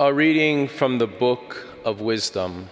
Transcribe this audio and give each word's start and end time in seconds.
A 0.00 0.14
reading 0.14 0.68
from 0.68 0.98
the 0.98 1.08
Book 1.08 1.66
of 1.84 2.00
Wisdom. 2.00 2.68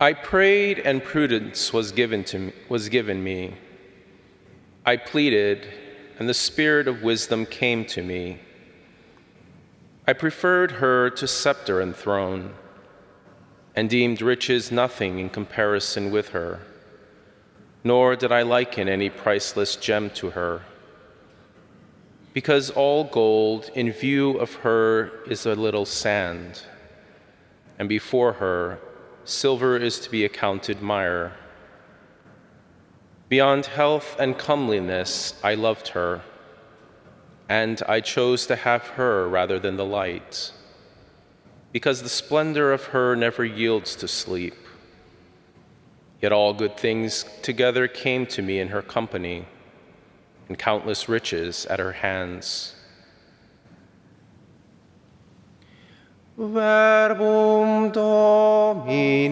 I 0.00 0.12
prayed, 0.12 0.78
and 0.78 1.02
prudence 1.02 1.72
was 1.72 1.90
given, 1.90 2.22
to 2.26 2.38
me, 2.38 2.52
was 2.68 2.88
given 2.88 3.24
me. 3.24 3.54
I 4.86 4.96
pleaded, 4.96 5.66
and 6.20 6.28
the 6.28 6.34
spirit 6.34 6.86
of 6.86 7.02
wisdom 7.02 7.46
came 7.46 7.84
to 7.86 8.00
me. 8.00 8.38
I 10.06 10.12
preferred 10.12 10.70
her 10.70 11.10
to 11.10 11.26
scepter 11.26 11.80
and 11.80 11.96
throne, 11.96 12.54
and 13.74 13.90
deemed 13.90 14.22
riches 14.22 14.70
nothing 14.70 15.18
in 15.18 15.30
comparison 15.30 16.12
with 16.12 16.28
her, 16.28 16.60
nor 17.82 18.14
did 18.14 18.30
I 18.30 18.42
liken 18.42 18.88
any 18.88 19.10
priceless 19.10 19.74
gem 19.74 20.10
to 20.10 20.30
her 20.30 20.62
because 22.32 22.70
all 22.70 23.04
gold 23.04 23.70
in 23.74 23.92
view 23.92 24.38
of 24.38 24.54
her 24.56 25.10
is 25.26 25.46
a 25.46 25.54
little 25.54 25.86
sand, 25.86 26.62
and 27.78 27.88
before 27.88 28.34
her 28.34 28.78
silver 29.24 29.76
is 29.76 29.98
to 30.00 30.10
be 30.10 30.24
accounted 30.24 30.80
mire. 30.80 31.32
Beyond 33.28 33.66
health 33.66 34.16
and 34.18 34.38
comeliness, 34.38 35.34
I 35.42 35.54
loved 35.54 35.88
her, 35.88 36.22
and 37.48 37.82
I 37.88 38.00
chose 38.00 38.46
to 38.46 38.56
have 38.56 38.82
her 38.88 39.28
rather 39.28 39.58
than 39.58 39.76
the 39.76 39.84
light, 39.84 40.52
because 41.72 42.02
the 42.02 42.08
splendor 42.08 42.72
of 42.72 42.86
her 42.86 43.16
never 43.16 43.44
yields 43.44 43.96
to 43.96 44.08
sleep. 44.08 44.54
Yet 46.20 46.32
all 46.32 46.52
good 46.52 46.76
things 46.76 47.24
together 47.42 47.88
came 47.88 48.26
to 48.26 48.42
me 48.42 48.60
in 48.60 48.68
her 48.68 48.82
company 48.82 49.46
and 50.50 50.58
countless 50.58 51.08
riches 51.08 51.64
at 51.66 51.78
her 51.78 51.92
hands. 51.92 52.74
Verbum 56.36 57.92
Domini. 57.92 59.30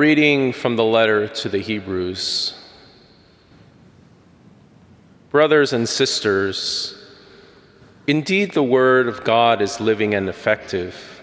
Reading 0.00 0.50
from 0.50 0.76
the 0.76 0.82
letter 0.82 1.28
to 1.28 1.46
the 1.50 1.58
Hebrews. 1.58 2.54
Brothers 5.28 5.74
and 5.74 5.86
sisters, 5.86 6.94
indeed 8.06 8.52
the 8.52 8.62
word 8.62 9.08
of 9.08 9.24
God 9.24 9.60
is 9.60 9.78
living 9.78 10.14
and 10.14 10.26
effective, 10.26 11.20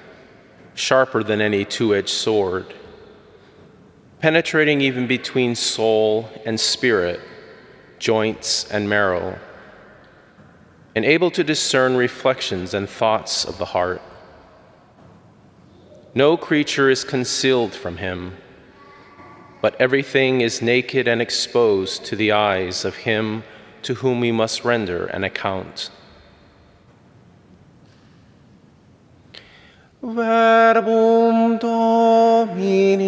sharper 0.75 1.23
than 1.23 1.41
any 1.41 1.65
two 1.65 1.95
edged 1.95 2.09
sword, 2.09 2.71
penetrating 4.19 4.79
even 4.81 5.07
between 5.07 5.55
soul 5.55 6.29
and 6.45 6.59
spirit, 6.59 7.19
joints 7.97 8.69
and 8.69 8.87
marrow, 8.87 9.39
and 10.95 11.03
able 11.03 11.31
to 11.31 11.43
discern 11.43 11.97
reflections 11.97 12.75
and 12.75 12.87
thoughts 12.87 13.43
of 13.43 13.57
the 13.57 13.65
heart. 13.65 14.03
No 16.13 16.37
creature 16.37 16.91
is 16.91 17.03
concealed 17.03 17.73
from 17.73 17.97
him 17.97 18.37
but 19.61 19.75
everything 19.79 20.41
is 20.41 20.61
naked 20.61 21.07
and 21.07 21.21
exposed 21.21 22.05
to 22.05 22.15
the 22.15 22.31
eyes 22.31 22.85
of 22.85 22.95
him 22.97 23.43
to 23.81 23.95
whom 23.95 24.19
we 24.19 24.31
must 24.31 24.63
render 24.65 25.05
an 25.07 25.23
account. 25.23 25.89
Verbum 30.01 31.57
Domini. 31.57 33.07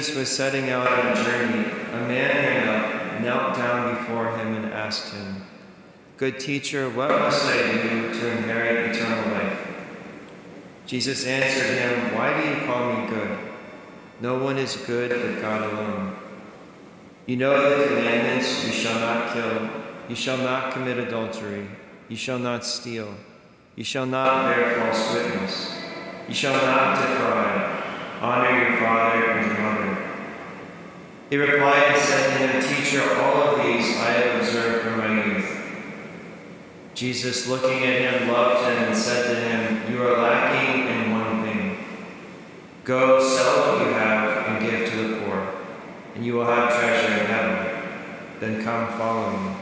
Jesus 0.00 0.16
was 0.16 0.30
setting 0.30 0.70
out 0.70 0.86
on 0.86 1.08
a 1.08 1.14
journey, 1.14 1.70
a 1.92 2.08
man 2.08 3.22
knelt 3.22 3.54
down 3.54 3.96
before 3.96 4.34
him, 4.34 4.54
and 4.54 4.72
asked 4.72 5.12
him, 5.12 5.42
Good 6.16 6.40
teacher, 6.40 6.88
what 6.88 7.10
must 7.10 7.44
I 7.44 7.70
do 7.82 8.10
to 8.10 8.30
inherit 8.30 8.96
eternal 8.96 9.30
life? 9.34 9.58
Jesus 10.86 11.26
answered 11.26 11.76
him, 11.76 12.14
Why 12.16 12.40
do 12.40 12.48
you 12.48 12.66
call 12.66 12.94
me 12.94 13.10
good? 13.10 13.38
No 14.22 14.42
one 14.42 14.56
is 14.56 14.76
good 14.86 15.10
but 15.10 15.42
God 15.42 15.70
alone. 15.70 16.16
You 17.26 17.36
know 17.36 17.78
the 17.78 17.88
commandments 17.88 18.64
you 18.64 18.72
shall 18.72 18.98
not 19.00 19.34
kill, 19.34 19.68
you 20.08 20.16
shall 20.16 20.38
not 20.38 20.72
commit 20.72 20.96
adultery, 20.96 21.68
you 22.08 22.16
shall 22.16 22.38
not 22.38 22.64
steal, 22.64 23.16
you 23.76 23.84
shall 23.84 24.06
not 24.06 24.46
bear 24.46 24.80
false 24.80 25.12
witness, 25.12 25.74
you 26.26 26.32
shall 26.32 26.54
not 26.54 26.96
defraud. 26.96 27.79
Honor 28.20 28.68
your 28.68 28.76
father 28.78 29.30
and 29.30 29.46
your 29.46 29.60
mother. 29.60 29.96
He 31.30 31.36
replied 31.38 31.84
and 31.84 32.02
said 32.02 32.38
to 32.38 32.46
him, 32.46 32.76
Teacher, 32.76 33.14
all 33.14 33.42
of 33.42 33.64
these 33.64 33.96
I 33.96 34.10
have 34.10 34.40
observed 34.40 34.84
from 34.84 34.98
my 34.98 35.24
youth. 35.24 35.60
Jesus, 36.94 37.48
looking 37.48 37.82
at 37.82 38.02
him, 38.02 38.28
loved 38.28 38.66
him 38.66 38.88
and 38.88 38.94
said 38.94 39.34
to 39.34 39.40
him, 39.40 39.90
You 39.90 40.02
are 40.02 40.20
lacking 40.20 40.86
in 40.86 41.12
one 41.12 41.44
thing. 41.44 41.78
Go, 42.84 43.26
sell 43.26 43.78
what 43.78 43.86
you 43.86 43.94
have 43.94 44.48
and 44.48 44.70
give 44.70 44.90
to 44.90 44.96
the 44.96 45.20
poor, 45.20 45.54
and 46.14 46.26
you 46.26 46.34
will 46.34 46.44
have 46.44 46.78
treasure 46.78 47.20
in 47.20 47.26
heaven. 47.26 48.38
Then 48.38 48.62
come 48.62 48.98
follow 48.98 49.38
me. 49.38 49.56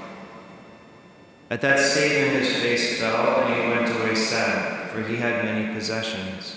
At 1.49 1.61
that 1.61 1.79
statement, 1.79 2.45
his 2.45 2.57
face 2.57 2.99
fell, 2.99 3.41
and 3.41 3.55
he 3.55 3.69
went 3.69 4.01
away 4.01 4.17
sad, 4.17 4.91
for 4.91 5.03
he 5.05 5.17
had 5.17 5.45
many 5.45 5.73
possessions. 5.73 6.57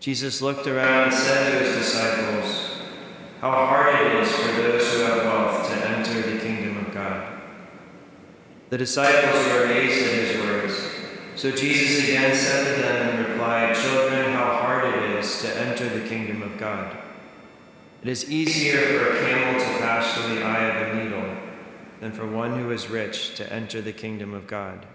Jesus 0.00 0.40
looked 0.40 0.66
around 0.66 1.04
and 1.04 1.12
said 1.12 1.52
to 1.52 1.64
his 1.66 1.76
disciples, 1.76 2.78
How 3.42 3.50
hard 3.50 3.94
it 3.94 4.22
is 4.22 4.34
for 4.34 4.52
those 4.62 4.94
who 4.94 5.00
have 5.00 5.24
wealth 5.26 5.68
to 5.68 5.88
enter 5.90 6.22
the 6.22 6.40
kingdom 6.40 6.78
of 6.78 6.94
God. 6.94 7.38
The 8.70 8.78
disciples 8.78 9.44
were 9.52 9.64
amazed 9.64 10.06
at 10.06 10.14
his 10.14 10.40
words. 10.42 10.90
So 11.36 11.50
Jesus 11.50 12.08
again 12.08 12.34
said 12.34 12.76
to 12.76 12.82
them 12.82 13.08
and 13.10 13.28
replied, 13.28 13.76
Children, 13.76 14.32
how 14.32 14.56
hard 14.56 14.94
it 14.94 15.18
is 15.18 15.42
to 15.42 15.54
enter 15.60 15.86
the 15.86 16.08
kingdom 16.08 16.42
of 16.42 16.56
God. 16.56 16.96
It 18.02 18.08
is 18.08 18.30
easier 18.30 18.78
for 18.78 19.12
a 19.12 19.20
camel 19.20 19.60
to 19.60 19.78
pass 19.80 20.14
through 20.14 20.34
the 20.34 20.42
eye 20.42 20.64
of 20.64 20.88
a 20.88 21.04
needle 21.04 21.36
than 22.00 22.12
for 22.12 22.26
one 22.26 22.58
who 22.58 22.70
is 22.70 22.88
rich 22.88 23.34
to 23.34 23.52
enter 23.52 23.82
the 23.82 23.92
kingdom 23.92 24.32
of 24.32 24.46
God. 24.46 24.86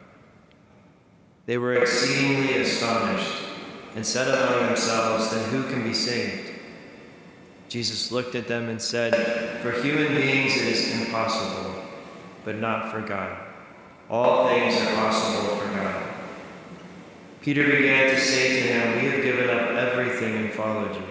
They 1.45 1.59
were 1.59 1.75
exceedingly 1.75 2.57
astonished 2.57 3.54
and 3.95 4.05
said 4.05 4.27
among 4.27 4.67
themselves, 4.67 5.31
Then 5.31 5.49
who 5.49 5.63
can 5.69 5.83
be 5.83 5.93
saved? 5.93 6.51
Jesus 7.69 8.11
looked 8.11 8.35
at 8.35 8.47
them 8.47 8.69
and 8.69 8.79
said, 8.79 9.61
For 9.61 9.71
human 9.81 10.13
beings 10.13 10.55
it 10.55 10.67
is 10.67 11.01
impossible, 11.01 11.83
but 12.43 12.57
not 12.57 12.91
for 12.91 13.01
God. 13.01 13.37
All 14.09 14.49
things 14.49 14.79
are 14.79 14.95
possible 14.95 15.55
for 15.55 15.73
God. 15.73 16.03
Peter 17.41 17.65
began 17.65 18.09
to 18.09 18.19
say 18.19 18.61
to 18.61 18.67
him, 18.67 18.95
We 18.95 19.09
have 19.11 19.23
given 19.23 19.49
up 19.49 19.69
everything 19.71 20.35
and 20.35 20.53
followed 20.53 20.93
you. 20.93 21.01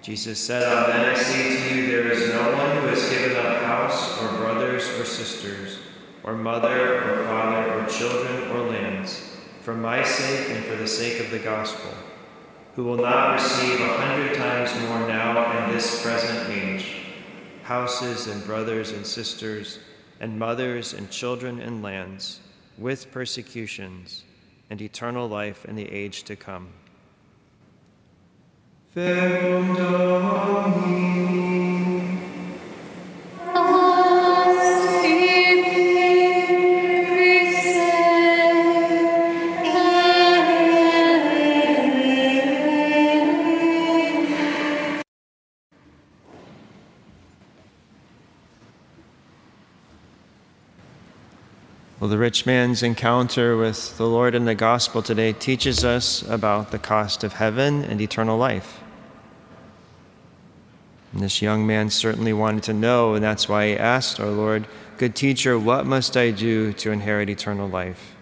Jesus 0.00 0.40
said, 0.40 0.62
Amen, 0.62 1.10
I 1.10 1.14
say 1.14 1.68
to 1.68 1.76
you, 1.76 1.86
there 1.88 2.10
is 2.10 2.32
no 2.32 2.42
one 2.52 2.76
who 2.78 2.88
has 2.88 3.08
given 3.10 3.36
up 3.36 3.62
house 3.62 4.22
or 4.22 4.28
brothers 4.38 4.88
or 4.98 5.04
sisters, 5.04 5.78
or 6.22 6.34
mother 6.34 7.02
or 7.02 7.24
father 7.26 7.74
or 7.74 7.86
children 7.86 8.50
or 8.50 8.70
lands 8.70 9.35
for 9.66 9.74
my 9.74 10.00
sake 10.04 10.48
and 10.50 10.64
for 10.64 10.76
the 10.76 10.86
sake 10.86 11.18
of 11.18 11.28
the 11.32 11.40
gospel, 11.40 11.90
who 12.76 12.84
will 12.84 12.98
not 12.98 13.32
receive 13.34 13.80
a 13.80 13.96
hundred 13.96 14.32
times 14.36 14.72
more 14.82 15.08
now 15.08 15.58
in 15.58 15.74
this 15.74 16.04
present 16.04 16.48
age 16.50 16.98
houses 17.64 18.28
and 18.28 18.44
brothers 18.44 18.92
and 18.92 19.04
sisters, 19.04 19.80
and 20.20 20.38
mothers 20.38 20.94
and 20.94 21.10
children 21.10 21.58
and 21.58 21.82
lands, 21.82 22.38
with 22.78 23.10
persecutions, 23.10 24.22
and 24.70 24.80
eternal 24.80 25.28
life 25.28 25.64
in 25.64 25.74
the 25.74 25.90
age 25.90 26.22
to 26.22 26.36
come. 26.36 26.68
The 28.94 29.64
rich 52.26 52.44
man's 52.44 52.82
encounter 52.82 53.56
with 53.56 53.96
the 53.98 54.08
Lord 54.08 54.34
in 54.34 54.46
the 54.46 54.54
gospel 54.56 55.00
today 55.00 55.32
teaches 55.32 55.84
us 55.84 56.22
about 56.28 56.72
the 56.72 56.78
cost 56.92 57.22
of 57.22 57.34
heaven 57.34 57.84
and 57.84 58.00
eternal 58.00 58.36
life. 58.36 58.80
And 61.12 61.22
this 61.22 61.40
young 61.40 61.64
man 61.68 61.88
certainly 61.88 62.32
wanted 62.32 62.64
to 62.64 62.74
know, 62.74 63.14
and 63.14 63.22
that's 63.22 63.48
why 63.48 63.68
he 63.68 63.76
asked 63.76 64.18
our 64.18 64.30
Lord, 64.30 64.66
Good 64.98 65.14
teacher, 65.14 65.56
what 65.56 65.86
must 65.86 66.16
I 66.16 66.32
do 66.32 66.72
to 66.72 66.90
inherit 66.90 67.30
eternal 67.30 67.68
life? 67.68 68.16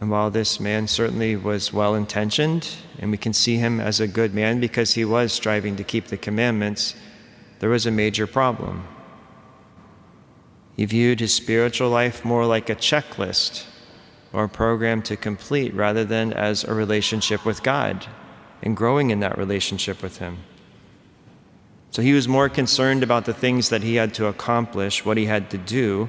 And 0.00 0.10
while 0.10 0.28
this 0.28 0.58
man 0.58 0.88
certainly 0.88 1.36
was 1.36 1.72
well 1.72 1.94
intentioned, 1.94 2.74
and 2.98 3.12
we 3.12 3.18
can 3.18 3.32
see 3.32 3.54
him 3.54 3.78
as 3.78 4.00
a 4.00 4.08
good 4.08 4.34
man 4.34 4.58
because 4.58 4.94
he 4.94 5.04
was 5.04 5.32
striving 5.32 5.76
to 5.76 5.84
keep 5.84 6.08
the 6.08 6.16
commandments, 6.16 6.96
there 7.60 7.70
was 7.70 7.86
a 7.86 7.92
major 7.92 8.26
problem. 8.26 8.82
He 10.76 10.84
viewed 10.84 11.20
his 11.20 11.34
spiritual 11.34 11.90
life 11.90 12.24
more 12.24 12.46
like 12.46 12.70
a 12.70 12.74
checklist 12.74 13.66
or 14.32 14.44
a 14.44 14.48
program 14.48 15.02
to 15.02 15.16
complete 15.16 15.74
rather 15.74 16.04
than 16.04 16.32
as 16.32 16.64
a 16.64 16.74
relationship 16.74 17.44
with 17.44 17.62
God 17.62 18.06
and 18.62 18.76
growing 18.76 19.10
in 19.10 19.20
that 19.20 19.36
relationship 19.36 20.02
with 20.02 20.18
Him. 20.18 20.38
So 21.90 22.00
he 22.00 22.14
was 22.14 22.26
more 22.26 22.48
concerned 22.48 23.02
about 23.02 23.26
the 23.26 23.34
things 23.34 23.68
that 23.68 23.82
he 23.82 23.96
had 23.96 24.14
to 24.14 24.26
accomplish, 24.26 25.04
what 25.04 25.18
he 25.18 25.26
had 25.26 25.50
to 25.50 25.58
do, 25.58 26.08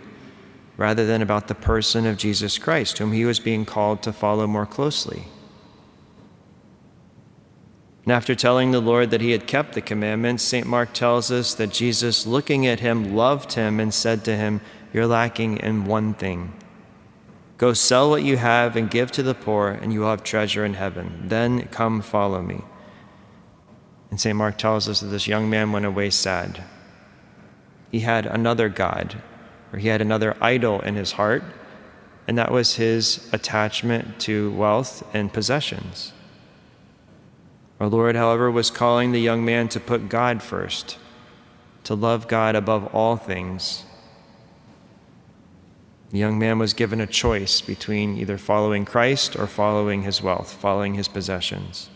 rather 0.77 1.05
than 1.05 1.22
about 1.22 1.50
the 1.50 1.55
person 1.55 2.05
of 2.05 2.15
Jesus 2.15 2.58
Christ, 2.58 3.00
whom 3.00 3.12
he 3.12 3.25
was 3.25 3.39
being 3.41 3.65
called 3.65 4.01
to 4.03 4.13
follow 4.13 4.48
more 4.48 4.65
closely. 4.65 5.25
And 8.03 8.12
after 8.12 8.36
telling 8.36 8.72
the 8.72 8.81
Lord 8.81 9.12
that 9.12 9.22
he 9.22 9.31
had 9.31 9.48
kept 9.48 9.74
the 9.74 9.81
commandments, 9.81 10.43
St. 10.43 10.67
Mark 10.67 10.93
tells 10.93 11.31
us 11.31 11.53
that 11.55 11.72
Jesus, 11.72 12.27
looking 12.27 12.67
at 12.67 12.81
him, 12.81 13.15
loved 13.15 13.53
him 13.53 13.79
and 13.79 13.93
said 13.93 14.25
to 14.25 14.36
him, 14.36 14.60
You're 14.91 15.07
lacking 15.07 15.57
in 15.57 15.86
one 15.86 16.13
thing. 16.13 16.53
Go 17.57 17.72
sell 17.72 18.10
what 18.10 18.24
you 18.24 18.36
have 18.36 18.75
and 18.75 18.91
give 18.91 19.12
to 19.13 19.24
the 19.24 19.33
poor, 19.33 19.69
and 19.69 19.93
you 19.93 20.01
will 20.01 20.10
have 20.10 20.24
treasure 20.24 20.65
in 20.65 20.74
heaven. 20.74 21.24
Then 21.27 21.67
come 21.67 22.01
follow 22.01 22.41
me. 22.41 22.62
And 24.10 24.19
St. 24.19 24.36
Mark 24.36 24.57
tells 24.57 24.89
us 24.89 25.00
that 25.00 25.07
this 25.07 25.27
young 25.27 25.50
man 25.50 25.72
went 25.72 25.86
away 25.86 26.10
sad. 26.10 26.63
He 27.89 28.01
had 28.01 28.25
another 28.25 28.67
God, 28.67 29.22
or 29.72 29.79
he 29.79 29.88
had 29.88 30.01
another 30.01 30.36
idol 30.41 30.81
in 30.81 30.95
his 30.95 31.13
heart, 31.13 31.43
and 32.27 32.38
that 32.38 32.51
was 32.51 32.75
his 32.75 33.29
attachment 33.31 34.19
to 34.22 34.51
wealth 34.51 35.07
and 35.13 35.31
possessions. 35.31 36.12
Our 37.79 37.87
Lord, 37.87 38.15
however, 38.15 38.49
was 38.49 38.71
calling 38.71 39.11
the 39.11 39.21
young 39.21 39.43
man 39.43 39.67
to 39.69 39.79
put 39.79 40.09
God 40.09 40.41
first, 40.41 40.97
to 41.83 41.95
love 41.95 42.27
God 42.27 42.55
above 42.55 42.93
all 42.93 43.17
things 43.17 43.85
the 46.13 46.19
young 46.19 46.37
man 46.37 46.59
was 46.59 46.73
given 46.73 47.01
a 47.01 47.07
choice 47.07 47.59
between 47.59 48.19
either 48.19 48.37
following 48.37 48.85
Christ 48.85 49.35
or 49.35 49.47
following 49.47 50.03
his 50.03 50.21
wealth, 50.21 50.53
following 50.53 50.93
his 50.93 51.07
possessions. 51.07 51.89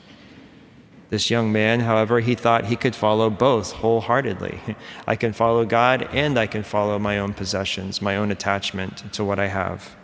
This 1.12 1.30
young 1.30 1.52
man, 1.52 1.82
however, 1.82 2.20
he 2.20 2.34
thought 2.34 2.66
he 2.66 2.76
could 2.76 2.96
follow 2.96 3.30
both 3.30 3.74
wholeheartedly. 3.74 4.60
I 5.08 5.16
can 5.16 5.34
follow 5.34 5.66
God 5.66 6.10
and 6.12 6.36
I 6.36 6.48
can 6.48 6.64
follow 6.64 6.98
my 6.98 7.20
own 7.20 7.36
possessions, 7.36 8.02
my 8.02 8.18
own 8.18 8.32
attachment 8.32 9.14
to 9.14 9.24
what 9.24 9.38
I 9.38 9.50
have, 9.50 9.96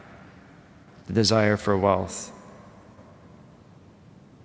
the 1.08 1.14
desire 1.14 1.58
for 1.58 1.76
wealth. 1.76 2.33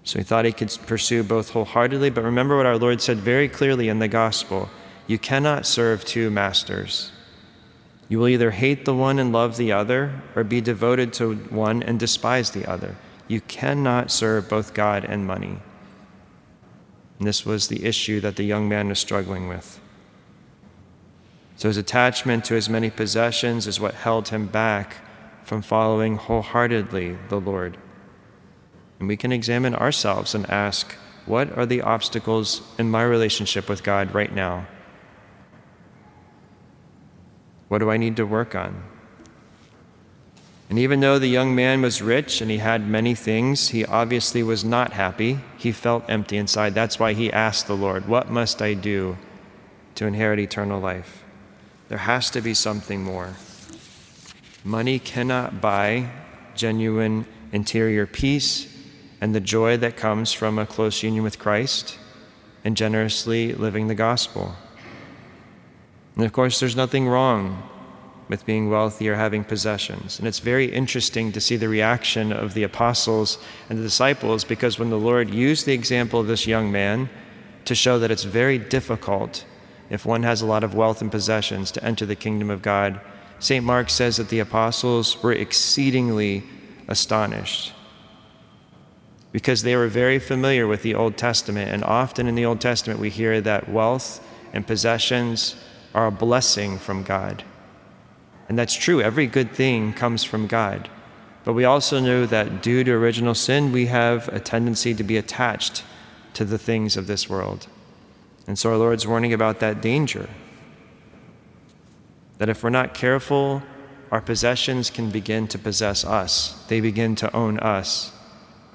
So 0.09 0.19
he 0.19 0.25
thought 0.25 0.47
he 0.47 0.53
could 0.53 0.75
pursue 0.87 1.23
both 1.23 1.51
wholeheartedly, 1.51 2.09
but 2.09 2.25
remember 2.25 2.57
what 2.57 2.65
our 2.65 2.79
Lord 2.79 3.03
said 3.03 3.19
very 3.19 3.47
clearly 3.47 3.91
in 3.91 3.99
the 3.99 4.09
gospel 4.09 4.71
you 5.07 5.19
cannot 5.19 5.67
serve 5.67 6.03
two 6.03 6.31
masters. 6.31 7.13
You 8.09 8.19
will 8.19 8.29
either 8.29 8.53
hate 8.53 8.87
the 8.87 8.95
one 8.95 9.19
and 9.19 9.35
love 9.35 9.59
the 9.59 9.71
other, 9.71 10.23
or 10.35 10.45
be 10.45 10.63
devoted 10.63 11.13
to 11.15 11.35
one 11.35 11.83
and 11.83 12.01
despise 12.01 12.53
the 12.53 12.65
other. 12.65 12.97
You 13.27 13.43
cannot 13.43 14.11
serve 14.11 14.49
both 14.49 14.73
God 14.73 15.05
and 15.05 15.27
money. 15.27 15.59
And 17.19 17.29
this 17.29 17.45
was 17.45 17.69
the 17.69 17.85
issue 17.85 18.19
that 18.21 18.37
the 18.37 18.45
young 18.45 18.67
man 18.67 18.89
was 18.89 18.99
struggling 18.99 19.47
with. 19.47 19.79
So 21.57 21.69
his 21.69 21.77
attachment 21.77 22.47
to 22.47 22.55
his 22.55 22.71
many 22.71 22.89
possessions 22.89 23.67
is 23.67 23.79
what 23.79 23.93
held 23.93 24.29
him 24.29 24.47
back 24.47 25.05
from 25.45 25.61
following 25.61 26.17
wholeheartedly 26.17 27.19
the 27.29 27.41
Lord. 27.41 27.77
And 28.99 29.09
we 29.09 29.17
can 29.17 29.33
examine 29.33 29.75
ourselves 29.75 30.35
and 30.35 30.49
ask, 30.51 30.95
what 31.27 31.57
are 31.57 31.67
the 31.67 31.83
obstacles 31.83 32.63
in 32.79 32.91
my 32.91 33.03
relationship 33.03 33.69
with 33.69 33.83
God 33.83 34.15
right 34.15 34.35
now? 34.35 34.67
What 37.69 37.79
do 37.79 37.91
I 37.91 37.99
need 37.99 38.17
to 38.17 38.25
work 38.25 38.55
on? 38.55 38.83
And 40.71 40.79
even 40.79 41.01
though 41.01 41.19
the 41.19 41.29
young 41.29 41.55
man 41.55 41.83
was 41.83 42.03
rich 42.03 42.41
and 42.41 42.51
he 42.51 42.59
had 42.59 42.87
many 42.87 43.15
things, 43.15 43.69
he 43.69 43.85
obviously 43.85 44.43
was 44.43 44.65
not 44.65 44.95
happy. 44.95 45.41
He 45.57 45.73
felt 45.73 46.05
empty 46.09 46.37
inside. 46.37 46.75
That's 46.75 46.99
why 46.99 47.13
he 47.13 47.33
asked 47.33 47.67
the 47.67 47.77
Lord, 47.77 48.09
What 48.09 48.31
must 48.31 48.61
I 48.61 48.75
do 48.75 49.17
to 49.95 50.07
inherit 50.07 50.39
eternal 50.39 50.81
life? 50.81 51.25
There 51.89 51.99
has 51.99 52.31
to 52.31 52.41
be 52.41 52.53
something 52.53 53.03
more. 53.03 53.35
Money 54.65 54.99
cannot 54.99 55.61
buy 55.61 56.11
genuine 56.55 57.27
interior 57.53 58.07
peace 58.07 58.78
and 59.21 59.35
the 59.35 59.41
joy 59.41 59.77
that 59.77 59.97
comes 59.97 60.33
from 60.33 60.59
a 60.59 60.67
close 60.67 61.03
union 61.03 61.25
with 61.25 61.39
Christ 61.39 61.99
and 62.65 62.77
generously 62.77 63.53
living 63.55 63.89
the 63.89 63.95
gospel. 63.95 64.55
And 66.17 66.25
of 66.25 66.33
course, 66.33 66.61
there's 66.61 66.77
nothing 66.77 67.09
wrong 67.09 67.69
with 68.29 68.45
being 68.45 68.69
wealthy 68.69 69.09
or 69.09 69.15
having 69.15 69.43
possessions. 69.43 70.19
And 70.19 70.29
it's 70.29 70.41
very 70.41 70.67
interesting 70.67 71.33
to 71.33 71.41
see 71.41 71.57
the 71.57 71.69
reaction 71.69 72.33
of 72.33 72.55
the 72.55 72.63
apostles 72.63 73.39
and 73.69 73.79
the 73.79 73.83
disciples 73.83 74.45
because 74.45 74.79
when 74.79 74.91
the 74.91 74.99
Lord 74.99 75.31
used 75.31 75.65
the 75.65 75.73
example 75.73 76.21
of 76.21 76.27
this 76.27 76.47
young 76.47 76.71
man 76.71 77.09
to 77.65 77.75
show 77.75 77.99
that 77.99 78.11
it's 78.11 78.25
very 78.25 78.59
difficult 78.59 79.45
if 79.89 80.05
one 80.05 80.23
has 80.23 80.43
a 80.43 80.47
lot 80.47 80.65
of 80.65 80.75
wealth 80.75 81.01
and 81.01 81.11
possessions 81.11 81.71
to 81.73 81.83
enter 81.83 82.05
the 82.05 82.15
kingdom 82.15 82.51
of 82.51 82.61
God, 82.61 83.01
St. 83.39 83.65
Mark 83.65 83.89
says 83.89 84.19
that 84.19 84.29
the 84.29 84.41
apostles 84.41 85.23
were 85.23 85.33
exceedingly 85.33 86.45
astonished 86.89 87.73
because 89.33 89.63
they 89.63 89.77
were 89.77 89.89
very 89.89 90.19
familiar 90.19 90.67
with 90.67 90.83
the 90.83 90.95
Old 90.95 91.17
Testament. 91.17 91.71
And 91.71 91.85
often 91.85 92.27
in 92.27 92.35
the 92.35 92.47
Old 92.47 92.61
Testament, 92.61 93.01
we 93.01 93.11
hear 93.11 93.41
that 93.41 93.69
wealth 93.69 94.27
and 94.53 94.67
possessions 94.67 95.57
are 95.95 96.07
a 96.07 96.13
blessing 96.13 96.79
from 96.79 97.03
God. 97.03 97.45
And 98.49 98.59
that's 98.59 98.75
true. 98.75 99.03
Every 99.03 99.27
good 99.27 99.53
thing 99.53 99.93
comes 99.93 100.25
from 100.25 100.47
God. 100.47 100.89
But 101.45 101.53
we 101.53 101.65
also 101.65 102.01
know 102.01 102.27
that 102.27 102.63
due 102.63 102.85
to 102.85 102.93
original 102.93 103.35
sin, 103.35 103.73
we 103.73 103.87
have 103.87 104.29
a 104.29 104.41
tendency 104.41 104.95
to 104.95 105.05
be 105.05 105.17
attached 105.17 105.85
to 106.35 106.45
the 106.45 106.59
things 106.59 106.97
of 106.97 107.07
this 107.07 107.29
world. 107.29 107.67
And 108.47 108.59
so 108.59 108.71
our 108.71 108.77
Lord's 108.79 109.07
warning 109.07 109.33
about 109.33 109.61
that 109.61 109.83
danger. 109.83 110.29
That 112.39 112.49
if 112.49 112.63
we're 112.63 112.71
not 112.71 112.95
careful, 112.95 113.63
our 114.11 114.21
possessions 114.21 114.89
can 114.89 115.11
begin 115.11 115.49
to 115.49 115.59
possess 115.59 116.05
us. 116.05 116.65
They 116.69 116.81
begin 116.81 117.15
to 117.17 117.35
own 117.35 117.59
us 117.59 118.13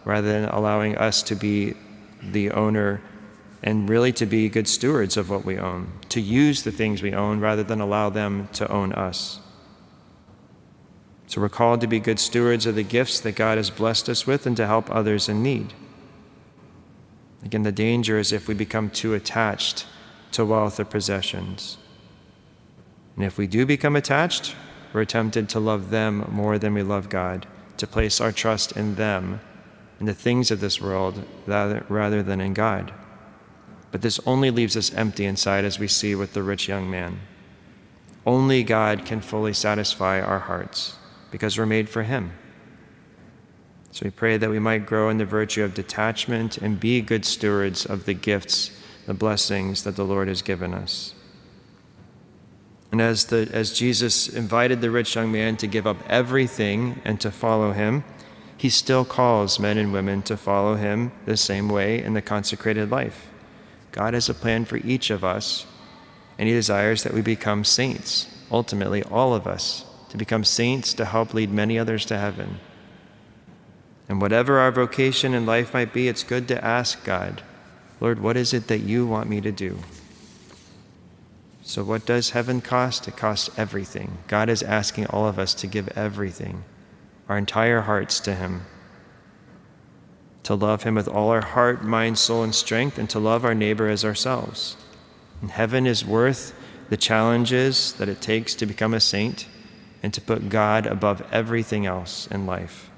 rather 0.05 0.31
than 0.31 0.50
allowing 0.50 0.98
us 0.98 1.24
to 1.24 1.36
be 1.36 1.74
the 2.22 2.51
owner 2.51 3.01
and 3.63 3.89
really 3.89 4.12
to 4.12 4.25
be 4.25 4.50
good 4.50 4.67
stewards 4.67 5.15
of 5.15 5.29
what 5.29 5.45
we 5.45 5.57
own, 5.57 5.91
to 6.10 6.19
use 6.19 6.63
the 6.63 6.72
things 6.72 7.01
we 7.01 7.13
own 7.13 7.39
rather 7.39 7.63
than 7.63 7.79
allow 7.79 8.10
them 8.10 8.50
to 8.53 8.69
own 8.69 8.91
us. 8.93 9.39
So 11.27 11.41
we're 11.41 11.50
called 11.50 11.81
to 11.81 11.88
be 11.88 12.00
good 12.00 12.19
stewards 12.19 12.65
of 12.65 12.75
the 12.75 12.83
gifts 12.83 13.19
that 13.22 13.36
God 13.36 13.57
has 13.57 13.69
blessed 13.69 14.10
us 14.10 14.27
with 14.27 14.45
and 14.45 14.57
to 14.57 14.67
help 14.67 14.91
others 14.91 15.29
in 15.29 15.41
need. 15.41 15.74
Again, 17.43 17.63
the 17.63 17.72
danger 17.72 18.19
is 18.19 18.31
if 18.31 18.48
we 18.48 18.53
become 18.53 18.89
too 18.89 19.13
attached 19.13 19.86
to 20.33 20.45
wealth 20.45 20.79
or 20.79 20.86
possessions. 20.86 21.77
And 23.15 23.25
if 23.25 23.38
we 23.38 23.48
do 23.48 23.65
become 23.65 23.95
attached, 23.95 24.55
we're 24.91 25.05
tempted 25.05 25.50
to 25.50 25.60
love 25.60 25.89
them 25.89 26.27
more 26.31 26.60
than 26.60 26.74
we 26.74 26.83
love 26.83 27.10
God, 27.10 27.48
to 27.77 27.88
place 27.88 28.22
our 28.22 28.31
trust 28.31 28.74
in 28.74 28.95
them, 28.95 29.39
in 30.03 30.07
the 30.07 30.13
things 30.13 30.51
of 30.51 30.60
this 30.60 30.81
world, 30.81 31.24
rather 31.48 32.22
than 32.22 32.41
in 32.41 32.53
God. 32.53 32.93
But 33.89 34.01
this 34.01 34.19
only 34.25 34.51
leaves 34.51 34.75
us 34.75 34.93
empty 34.93 35.24
inside, 35.24 35.63
as 35.63 35.79
we 35.79 35.88
see 35.88 36.13
with 36.13 36.33
the 36.33 36.43
rich 36.43 36.67
young 36.67 36.91
man. 36.91 37.22
Only 38.25 38.63
God 38.63 39.05
can 39.05 39.22
fully 39.22 39.53
satisfy 39.53 40.19
our 40.19 40.39
hearts 40.39 40.98
because 41.31 41.57
we're 41.57 41.65
made 41.65 41.88
for 41.88 42.03
Him. 42.03 42.33
So 43.91 44.01
we 44.03 44.12
pray 44.12 44.36
that 44.36 44.50
we 44.50 44.60
might 44.60 44.86
grow 44.86 45.10
in 45.10 45.19
the 45.19 45.25
virtue 45.25 45.63
of 45.63 45.74
detachment 45.74 46.57
and 46.57 46.81
be 46.81 47.00
good 47.00 47.24
stewards 47.24 47.86
of 47.86 48.03
the 48.03 48.13
gifts, 48.13 48.72
the 49.05 49.13
blessings 49.13 49.86
that 49.86 49.95
the 49.95 50.03
Lord 50.03 50.27
has 50.27 50.41
given 50.41 50.74
us. 50.74 51.15
And 52.91 53.01
as, 53.01 53.27
the, 53.27 53.50
as 53.53 53.72
Jesus 53.72 54.27
invited 54.27 54.81
the 54.81 54.91
rich 54.91 55.15
young 55.15 55.31
man 55.31 55.55
to 55.57 55.65
give 55.65 55.88
up 55.88 55.98
everything 56.10 57.01
and 57.05 57.22
to 57.22 57.31
follow 57.31 57.72
him, 57.72 58.03
he 58.63 58.70
still 58.70 59.03
calls 59.03 59.60
men 59.60 59.77
and 59.77 59.91
women 59.91 60.22
to 60.22 60.38
follow 60.38 60.75
him 60.75 61.12
the 61.25 61.36
same 61.36 61.67
way 61.67 62.01
in 62.01 62.13
the 62.13 62.22
consecrated 62.22 62.89
life. 62.89 63.27
God 63.91 64.13
has 64.13 64.29
a 64.29 64.34
plan 64.34 64.63
for 64.63 64.77
each 64.77 65.10
of 65.10 65.22
us, 65.22 65.65
and 66.38 66.48
He 66.48 66.55
desires 66.55 67.03
that 67.03 67.13
we 67.13 67.20
become 67.20 67.65
saints, 67.65 68.25
ultimately, 68.50 69.03
all 69.03 69.34
of 69.34 69.48
us, 69.48 69.84
to 70.08 70.15
become 70.15 70.46
saints 70.46 70.93
to 70.93 71.03
help 71.03 71.34
lead 71.34 71.51
many 71.51 71.77
others 71.77 72.05
to 72.05 72.17
heaven. 72.17 72.62
And 74.08 74.22
whatever 74.22 74.60
our 74.60 74.72
vocation 74.72 75.34
in 75.34 75.46
life 75.46 75.74
might 75.74 75.91
be, 75.91 76.08
it's 76.08 76.24
good 76.24 76.48
to 76.48 76.63
ask 76.63 77.03
God, 77.03 77.41
Lord, 78.00 78.22
what 78.22 78.38
is 78.38 78.53
it 78.53 78.67
that 78.70 78.79
you 78.79 79.05
want 79.05 79.29
me 79.29 79.41
to 79.41 79.51
do? 79.51 79.79
So, 81.63 81.84
what 81.84 82.05
does 82.05 82.29
heaven 82.29 82.62
cost? 82.62 83.10
It 83.10 83.17
costs 83.17 83.50
everything. 83.60 84.20
God 84.29 84.48
is 84.48 84.63
asking 84.63 85.08
all 85.08 85.27
of 85.27 85.38
us 85.38 85.53
to 85.55 85.67
give 85.67 85.89
everything, 85.98 86.63
our 87.30 87.38
entire 87.38 87.82
hearts 87.82 88.20
to 88.22 88.36
Him, 88.36 88.65
to 90.44 90.56
love 90.56 90.84
Him 90.84 90.96
with 90.96 91.08
all 91.08 91.30
our 91.30 91.42
heart, 91.42 91.84
mind, 91.84 92.18
soul, 92.18 92.44
and 92.44 92.53
strength, 92.53 92.98
and 92.98 93.10
to 93.10 93.20
love 93.20 93.46
our 93.46 93.56
neighbor 93.56 93.88
as 93.88 94.03
ourselves. 94.03 94.75
And 95.42 95.51
heaven 95.51 95.88
is 95.88 96.06
worth 96.06 96.53
the 96.89 96.98
challenges 96.98 97.94
that 97.94 98.10
it 98.10 98.22
takes 98.22 98.56
to 98.56 98.65
become 98.65 98.94
a 98.94 99.00
saint 99.00 99.48
and 100.01 100.13
to 100.13 100.22
put 100.22 100.50
God 100.50 100.86
above 100.86 101.25
everything 101.32 101.86
else 101.86 102.27
in 102.27 102.46
life. 102.46 102.89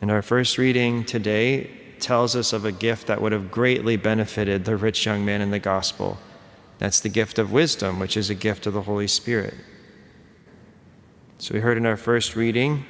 And 0.00 0.10
our 0.10 0.22
first 0.22 0.58
reading 0.58 1.04
today 1.04 1.70
tells 1.98 2.36
us 2.36 2.52
of 2.52 2.64
a 2.64 2.72
gift 2.72 3.06
that 3.06 3.22
would 3.22 3.32
have 3.32 3.50
greatly 3.50 3.96
benefited 3.96 4.64
the 4.64 4.76
rich 4.76 5.06
young 5.06 5.24
man 5.24 5.40
in 5.40 5.50
the 5.50 5.58
gospel. 5.58 6.18
That's 6.78 7.00
the 7.00 7.08
gift 7.08 7.38
of 7.38 7.52
wisdom, 7.52 7.98
which 7.98 8.16
is 8.16 8.28
a 8.28 8.34
gift 8.34 8.66
of 8.66 8.74
the 8.74 8.82
Holy 8.82 9.06
Spirit. 9.06 9.54
So 11.42 11.54
we 11.54 11.60
heard 11.60 11.76
in 11.76 11.86
our 11.86 11.96
first 11.96 12.36
reading 12.36 12.84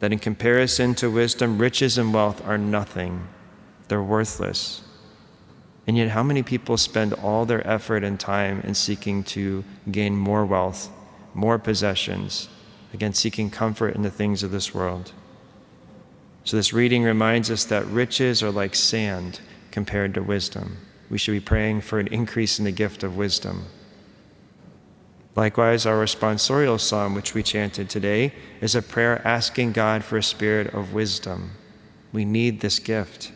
that 0.00 0.12
in 0.12 0.18
comparison 0.18 0.96
to 0.96 1.08
wisdom, 1.08 1.56
riches 1.56 1.98
and 1.98 2.12
wealth 2.12 2.44
are 2.44 2.58
nothing, 2.58 3.28
they're 3.86 4.02
worthless. 4.02 4.82
And 5.86 5.96
yet, 5.96 6.08
how 6.08 6.24
many 6.24 6.42
people 6.42 6.76
spend 6.76 7.14
all 7.14 7.46
their 7.46 7.64
effort 7.64 8.02
and 8.02 8.18
time 8.18 8.60
in 8.62 8.74
seeking 8.74 9.22
to 9.22 9.62
gain 9.92 10.16
more 10.16 10.44
wealth, 10.44 10.90
more 11.32 11.60
possessions, 11.60 12.48
again, 12.92 13.12
seeking 13.12 13.50
comfort 13.50 13.94
in 13.94 14.02
the 14.02 14.10
things 14.10 14.42
of 14.42 14.50
this 14.50 14.74
world? 14.74 15.12
So, 16.42 16.56
this 16.56 16.72
reading 16.72 17.04
reminds 17.04 17.52
us 17.52 17.62
that 17.66 17.86
riches 17.86 18.42
are 18.42 18.50
like 18.50 18.74
sand 18.74 19.38
compared 19.70 20.12
to 20.14 20.24
wisdom. 20.24 20.78
We 21.08 21.18
should 21.18 21.34
be 21.34 21.40
praying 21.40 21.82
for 21.82 22.00
an 22.00 22.08
increase 22.08 22.58
in 22.58 22.64
the 22.64 22.72
gift 22.72 23.04
of 23.04 23.16
wisdom. 23.16 23.66
Likewise, 25.36 25.84
our 25.84 25.96
responsorial 25.96 26.78
psalm, 26.78 27.14
which 27.14 27.34
we 27.34 27.42
chanted 27.42 27.90
today, 27.90 28.32
is 28.60 28.74
a 28.74 28.82
prayer 28.82 29.20
asking 29.26 29.72
God 29.72 30.04
for 30.04 30.16
a 30.16 30.22
spirit 30.22 30.72
of 30.72 30.92
wisdom. 30.92 31.50
We 32.12 32.24
need 32.24 32.60
this 32.60 32.78
gift. 32.78 33.32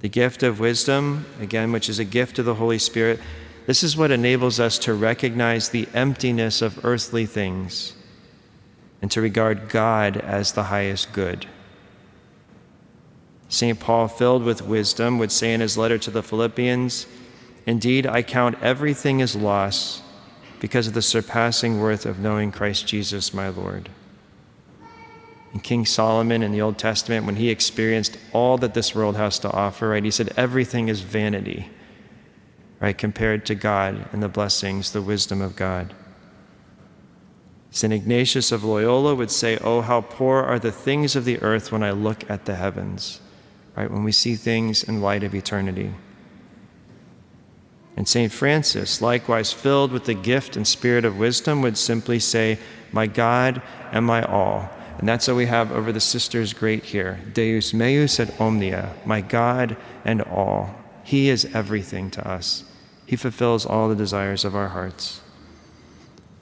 The 0.00 0.08
gift 0.10 0.42
of 0.42 0.60
wisdom, 0.60 1.24
again, 1.40 1.72
which 1.72 1.88
is 1.88 1.98
a 1.98 2.04
gift 2.04 2.38
of 2.38 2.44
the 2.44 2.56
Holy 2.56 2.78
Spirit, 2.78 3.20
this 3.66 3.82
is 3.82 3.96
what 3.96 4.10
enables 4.10 4.60
us 4.60 4.78
to 4.80 4.92
recognize 4.92 5.70
the 5.70 5.88
emptiness 5.94 6.60
of 6.60 6.84
earthly 6.84 7.24
things 7.24 7.94
and 9.00 9.10
to 9.10 9.22
regard 9.22 9.70
God 9.70 10.18
as 10.18 10.52
the 10.52 10.64
highest 10.64 11.14
good. 11.14 11.46
St. 13.48 13.80
Paul, 13.80 14.08
filled 14.08 14.42
with 14.42 14.60
wisdom, 14.60 15.18
would 15.18 15.32
say 15.32 15.54
in 15.54 15.62
his 15.62 15.78
letter 15.78 15.96
to 15.96 16.10
the 16.10 16.22
Philippians 16.22 17.06
Indeed, 17.66 18.06
I 18.06 18.22
count 18.22 18.58
everything 18.60 19.22
as 19.22 19.34
loss 19.34 20.02
because 20.64 20.86
of 20.86 20.94
the 20.94 21.02
surpassing 21.02 21.78
worth 21.78 22.06
of 22.06 22.18
knowing 22.18 22.50
Christ 22.50 22.86
Jesus, 22.86 23.34
my 23.34 23.50
Lord. 23.50 23.90
And 25.52 25.62
King 25.62 25.84
Solomon 25.84 26.42
in 26.42 26.52
the 26.52 26.62
Old 26.62 26.78
Testament, 26.78 27.26
when 27.26 27.36
he 27.36 27.50
experienced 27.50 28.16
all 28.32 28.56
that 28.56 28.72
this 28.72 28.94
world 28.94 29.14
has 29.14 29.38
to 29.40 29.50
offer, 29.50 29.90
right, 29.90 30.02
he 30.02 30.10
said, 30.10 30.32
everything 30.38 30.88
is 30.88 31.02
vanity, 31.02 31.68
right, 32.80 32.96
compared 32.96 33.44
to 33.44 33.54
God 33.54 34.08
and 34.10 34.22
the 34.22 34.28
blessings, 34.30 34.92
the 34.92 35.02
wisdom 35.02 35.42
of 35.42 35.54
God. 35.54 35.92
St. 37.70 37.92
Ignatius 37.92 38.50
of 38.50 38.64
Loyola 38.64 39.14
would 39.14 39.30
say, 39.30 39.58
Oh, 39.58 39.82
how 39.82 40.00
poor 40.00 40.40
are 40.40 40.58
the 40.58 40.72
things 40.72 41.14
of 41.14 41.26
the 41.26 41.42
earth 41.42 41.72
when 41.72 41.82
I 41.82 41.90
look 41.90 42.30
at 42.30 42.46
the 42.46 42.54
heavens, 42.54 43.20
right, 43.76 43.90
when 43.90 44.02
we 44.02 44.12
see 44.12 44.34
things 44.34 44.82
in 44.82 45.02
light 45.02 45.24
of 45.24 45.34
eternity. 45.34 45.92
And 47.96 48.08
St. 48.08 48.32
Francis, 48.32 49.00
likewise 49.00 49.52
filled 49.52 49.92
with 49.92 50.04
the 50.04 50.14
gift 50.14 50.56
and 50.56 50.66
spirit 50.66 51.04
of 51.04 51.18
wisdom, 51.18 51.62
would 51.62 51.78
simply 51.78 52.18
say, 52.18 52.58
My 52.92 53.06
God 53.06 53.62
and 53.92 54.04
my 54.04 54.22
all. 54.22 54.68
And 54.98 55.08
that's 55.08 55.28
what 55.28 55.36
we 55.36 55.46
have 55.46 55.72
over 55.72 55.92
the 55.92 56.00
sisters 56.00 56.52
great 56.52 56.84
here 56.84 57.20
Deus 57.32 57.74
meus 57.74 58.18
et 58.20 58.40
omnia, 58.40 58.94
my 59.04 59.20
God 59.20 59.76
and 60.04 60.22
all. 60.22 60.74
He 61.02 61.28
is 61.28 61.44
everything 61.54 62.10
to 62.12 62.26
us. 62.26 62.64
He 63.06 63.16
fulfills 63.16 63.66
all 63.66 63.88
the 63.88 63.94
desires 63.94 64.44
of 64.44 64.56
our 64.56 64.68
hearts. 64.68 65.20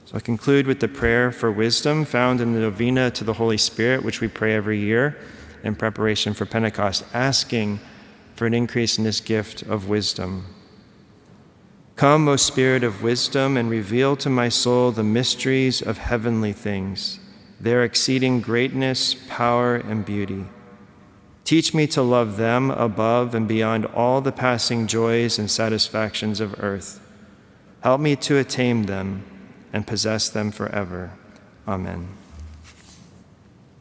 So 0.05 0.15
I 0.15 0.19
conclude 0.21 0.65
with 0.65 0.79
the 0.79 0.87
prayer 0.87 1.31
for 1.31 1.51
wisdom 1.51 2.05
found 2.05 2.39
in 2.39 2.53
the 2.53 2.61
novena 2.61 3.11
to 3.11 3.23
the 3.23 3.33
Holy 3.33 3.57
Spirit, 3.57 4.03
which 4.03 4.21
we 4.21 4.27
pray 4.27 4.55
every 4.55 4.79
year 4.79 5.17
in 5.63 5.75
preparation 5.75 6.33
for 6.33 6.45
Pentecost, 6.45 7.03
asking 7.13 7.79
for 8.35 8.45
an 8.45 8.53
increase 8.53 8.97
in 8.97 9.03
this 9.03 9.19
gift 9.19 9.61
of 9.63 9.89
wisdom. 9.89 10.45
Come, 11.95 12.27
O 12.27 12.35
Spirit 12.35 12.83
of 12.83 13.03
wisdom, 13.03 13.55
and 13.55 13.69
reveal 13.69 14.15
to 14.17 14.29
my 14.29 14.49
soul 14.49 14.91
the 14.91 15.03
mysteries 15.03 15.81
of 15.81 15.97
heavenly 15.99 16.53
things 16.53 17.19
their 17.59 17.83
exceeding 17.83 18.41
greatness, 18.41 19.15
power, 19.29 19.75
and 19.75 20.03
beauty. 20.03 20.45
Teach 21.45 21.73
me 21.73 21.87
to 21.87 22.01
love 22.01 22.35
them 22.35 22.71
above 22.71 23.33
and 23.33 23.47
beyond 23.47 23.85
all 23.85 24.19
the 24.19 24.33
passing 24.33 24.85
joys 24.85 25.39
and 25.39 25.49
satisfactions 25.49 26.41
of 26.41 26.61
earth. 26.61 26.99
Help 27.81 28.01
me 28.01 28.17
to 28.17 28.37
attain 28.37 28.85
them 28.85 29.23
and 29.71 29.87
possess 29.87 30.27
them 30.29 30.51
forever. 30.51 31.11
Amen. 31.65 32.09